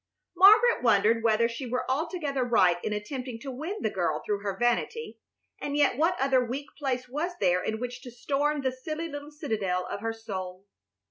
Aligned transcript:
Margaret 0.35 0.81
wondered 0.81 1.21
whether 1.23 1.47
she 1.47 1.67
were 1.69 1.85
altogether 1.87 2.43
right 2.43 2.83
in 2.83 2.91
attempting 2.91 3.39
to 3.41 3.51
win 3.51 3.83
the 3.83 3.91
girl 3.91 4.23
through 4.25 4.39
her 4.39 4.57
vanity, 4.57 5.19
and 5.61 5.77
yet 5.77 5.95
what 5.95 6.19
other 6.19 6.43
weak 6.43 6.69
place 6.75 7.07
was 7.07 7.33
there 7.39 7.63
in 7.63 7.77
which 7.79 8.01
to 8.01 8.09
storm 8.09 8.61
the 8.61 8.71
silly 8.71 9.07
little 9.07 9.29
citadel 9.29 9.85
of 9.85 10.01
her 10.01 10.11
soul? 10.11 10.65